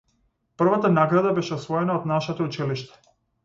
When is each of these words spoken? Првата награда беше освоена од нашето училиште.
Првата 0.61 0.91
награда 0.93 1.35
беше 1.41 1.55
освоена 1.59 2.01
од 2.01 2.11
нашето 2.15 2.51
училиште. 2.51 3.15